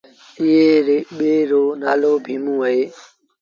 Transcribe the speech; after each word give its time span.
ائيٚݩ 0.41 1.05
ٻي 1.17 1.33
رو 1.49 1.63
نآلو 1.81 2.13
ڀيٚموݩ 2.25 2.61
اهي۔ 2.65 2.81